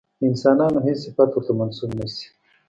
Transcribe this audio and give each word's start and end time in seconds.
د 0.19 0.21
انسانانو 0.31 0.79
هېڅ 0.85 0.97
صفت 1.05 1.29
ورته 1.33 1.53
منسوب 1.59 1.89
نه 1.99 2.05
شي. 2.13 2.27